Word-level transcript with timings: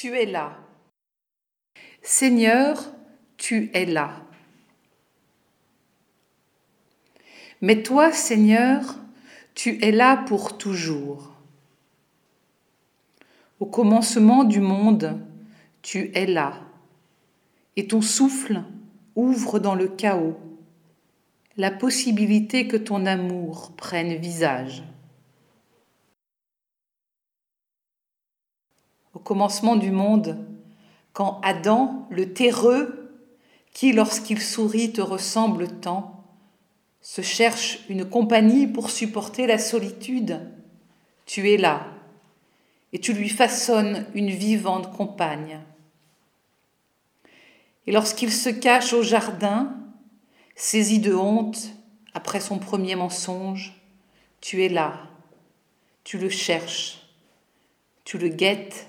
tu 0.00 0.16
es 0.16 0.26
là. 0.26 0.56
Seigneur, 2.02 2.94
tu 3.36 3.68
es 3.74 3.84
là. 3.84 4.12
Mais 7.60 7.82
toi, 7.82 8.12
Seigneur, 8.12 8.94
tu 9.56 9.84
es 9.84 9.90
là 9.90 10.18
pour 10.28 10.56
toujours. 10.56 11.32
Au 13.58 13.66
commencement 13.66 14.44
du 14.44 14.60
monde, 14.60 15.20
tu 15.82 16.12
es 16.14 16.26
là, 16.26 16.60
et 17.74 17.88
ton 17.88 18.00
souffle 18.00 18.62
ouvre 19.16 19.58
dans 19.58 19.74
le 19.74 19.88
chaos 19.88 20.38
la 21.56 21.72
possibilité 21.72 22.68
que 22.68 22.76
ton 22.76 23.04
amour 23.04 23.72
prenne 23.76 24.14
visage. 24.14 24.84
Au 29.18 29.20
commencement 29.20 29.74
du 29.74 29.90
monde, 29.90 30.38
quand 31.12 31.40
Adam, 31.42 32.06
le 32.08 32.32
terreux, 32.32 33.12
qui 33.72 33.92
lorsqu'il 33.92 34.40
sourit 34.40 34.92
te 34.92 35.00
ressemble 35.00 35.80
tant, 35.80 36.22
se 37.00 37.20
cherche 37.20 37.80
une 37.88 38.08
compagnie 38.08 38.68
pour 38.68 38.90
supporter 38.90 39.48
la 39.48 39.58
solitude, 39.58 40.48
tu 41.26 41.50
es 41.50 41.56
là, 41.56 41.88
et 42.92 43.00
tu 43.00 43.12
lui 43.12 43.28
façonnes 43.28 44.06
une 44.14 44.30
vivante 44.30 44.92
compagne. 44.92 45.62
Et 47.88 47.90
lorsqu'il 47.90 48.32
se 48.32 48.50
cache 48.50 48.92
au 48.92 49.02
jardin, 49.02 49.74
saisi 50.54 51.00
de 51.00 51.12
honte 51.12 51.70
après 52.14 52.38
son 52.38 52.60
premier 52.60 52.94
mensonge, 52.94 53.74
tu 54.40 54.62
es 54.62 54.68
là, 54.68 55.08
tu 56.04 56.18
le 56.18 56.28
cherches, 56.28 57.00
tu 58.04 58.16
le 58.16 58.28
guettes, 58.28 58.86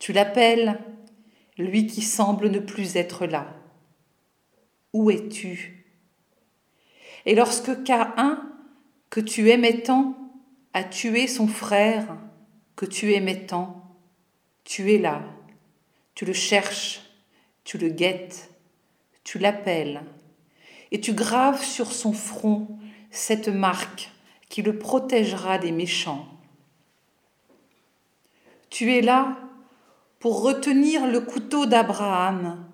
tu 0.00 0.12
l'appelles, 0.12 0.80
lui 1.58 1.86
qui 1.86 2.02
semble 2.02 2.48
ne 2.48 2.58
plus 2.58 2.96
être 2.96 3.26
là. 3.26 3.54
Où 4.92 5.10
es-tu? 5.10 5.86
Et 7.26 7.34
lorsque 7.36 7.84
Caïn, 7.84 8.50
que 9.10 9.20
tu 9.20 9.50
aimais 9.50 9.82
tant, 9.82 10.16
a 10.72 10.82
tué 10.82 11.28
son 11.28 11.46
frère, 11.46 12.16
que 12.76 12.86
tu 12.86 13.12
aimais 13.12 13.46
tant, 13.46 13.98
tu 14.64 14.92
es 14.92 14.98
là, 14.98 15.22
tu 16.14 16.24
le 16.24 16.32
cherches, 16.32 17.02
tu 17.64 17.76
le 17.76 17.90
guettes, 17.90 18.50
tu 19.22 19.38
l'appelles, 19.38 20.02
et 20.92 21.00
tu 21.00 21.12
graves 21.12 21.62
sur 21.62 21.92
son 21.92 22.14
front 22.14 22.78
cette 23.10 23.48
marque 23.48 24.10
qui 24.48 24.62
le 24.62 24.78
protégera 24.78 25.58
des 25.58 25.72
méchants. 25.72 26.26
Tu 28.70 28.94
es 28.94 29.02
là 29.02 29.49
pour 30.20 30.42
retenir 30.42 31.06
le 31.06 31.20
couteau 31.20 31.66
d'Abraham 31.66 32.64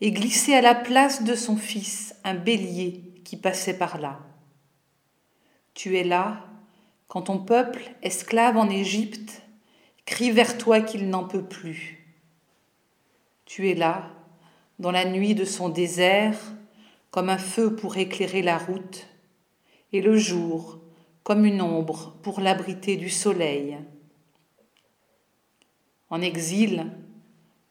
et 0.00 0.12
glisser 0.12 0.54
à 0.54 0.60
la 0.60 0.74
place 0.74 1.24
de 1.24 1.34
son 1.34 1.56
fils 1.56 2.14
un 2.24 2.34
bélier 2.34 3.02
qui 3.24 3.36
passait 3.36 3.76
par 3.76 3.98
là. 3.98 4.20
Tu 5.74 5.98
es 5.98 6.04
là 6.04 6.44
quand 7.08 7.22
ton 7.22 7.38
peuple, 7.38 7.82
esclave 8.02 8.56
en 8.56 8.70
Égypte, 8.70 9.42
crie 10.06 10.30
vers 10.30 10.58
toi 10.58 10.80
qu'il 10.80 11.08
n'en 11.08 11.24
peut 11.24 11.42
plus. 11.42 12.06
Tu 13.46 13.68
es 13.68 13.74
là, 13.74 14.10
dans 14.78 14.92
la 14.92 15.04
nuit 15.04 15.34
de 15.34 15.44
son 15.44 15.70
désert, 15.70 16.38
comme 17.10 17.28
un 17.28 17.38
feu 17.38 17.74
pour 17.74 17.96
éclairer 17.96 18.42
la 18.42 18.58
route, 18.58 19.08
et 19.92 20.02
le 20.02 20.16
jour 20.16 20.78
comme 21.24 21.44
une 21.44 21.62
ombre 21.62 22.16
pour 22.22 22.40
l'abriter 22.40 22.96
du 22.96 23.10
soleil. 23.10 23.78
En 26.10 26.20
exil, 26.20 26.86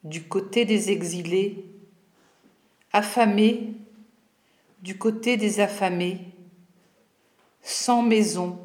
du 0.04 0.24
côté 0.24 0.66
des 0.66 0.92
exilés, 0.92 1.66
affamé, 2.94 3.74
du 4.82 4.98
côté 4.98 5.38
des 5.38 5.60
affamés, 5.60 6.20
sans 7.62 8.02
maison, 8.02 8.58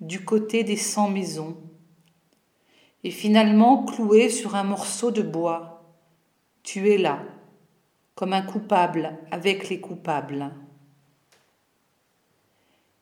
du 0.00 0.24
côté 0.24 0.64
des 0.64 0.76
sans 0.76 1.08
maisons, 1.08 1.56
et 3.02 3.10
finalement 3.10 3.84
cloué 3.84 4.28
sur 4.28 4.54
un 4.54 4.64
morceau 4.64 5.10
de 5.10 5.22
bois, 5.22 5.82
tu 6.62 6.90
es 6.90 6.98
là, 6.98 7.22
comme 8.14 8.32
un 8.32 8.42
coupable 8.42 9.18
avec 9.30 9.68
les 9.68 9.80
coupables. 9.80 10.50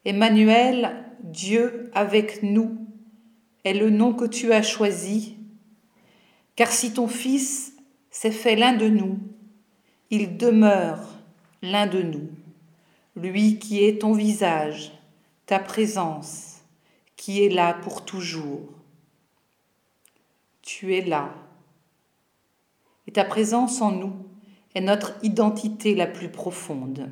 Emmanuel, 0.04 1.04
Dieu 1.22 1.90
avec 1.94 2.42
nous, 2.42 2.76
est 3.64 3.74
le 3.74 3.90
nom 3.90 4.12
que 4.12 4.24
tu 4.24 4.52
as 4.52 4.62
choisi, 4.62 5.36
car 6.56 6.70
si 6.70 6.92
ton 6.92 7.08
Fils 7.08 7.74
s'est 8.10 8.30
fait 8.30 8.56
l'un 8.56 8.74
de 8.74 8.88
nous, 8.88 9.18
il 10.10 10.36
demeure 10.36 11.18
l'un 11.62 11.86
de 11.86 12.02
nous, 12.02 12.28
lui 13.16 13.58
qui 13.58 13.84
est 13.84 14.00
ton 14.00 14.12
visage, 14.12 14.92
ta 15.46 15.58
présence, 15.58 16.62
qui 17.16 17.42
est 17.44 17.48
là 17.48 17.74
pour 17.74 18.04
toujours. 18.04 18.68
Tu 20.62 20.94
es 20.94 21.02
là, 21.02 21.34
et 23.06 23.12
ta 23.12 23.24
présence 23.24 23.80
en 23.80 23.92
nous 23.92 24.14
est 24.74 24.80
notre 24.80 25.14
identité 25.22 25.94
la 25.94 26.06
plus 26.06 26.30
profonde. 26.30 27.10